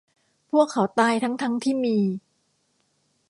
[0.51, 1.97] พวกเขาตายทั้ง ๆ ที่มี